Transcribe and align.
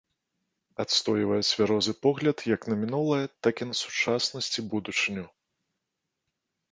Адстойвае 0.83 1.37
цвярозы 1.49 1.93
погляд 2.05 2.37
як 2.55 2.61
на 2.73 2.77
мінулае, 2.83 3.21
так 3.49 3.55
і 3.65 3.67
на 3.73 3.77
сучаснасць 3.83 4.53
і 4.59 4.65
будучыню. 4.73 5.25